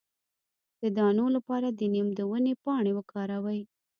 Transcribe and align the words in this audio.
د 0.81 0.83
دانو 0.97 1.25
لپاره 1.35 1.67
د 1.71 1.81
نیم 1.93 2.07
د 2.15 2.19
ونې 2.31 2.53
پاڼې 2.63 2.91
وکاروئ 2.95 3.61